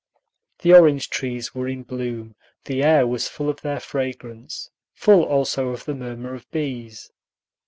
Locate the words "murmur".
5.93-6.33